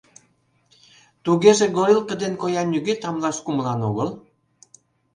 [1.23, 4.09] Тугеже горилка ден коям нигӧ тамлаш кумылан огыл.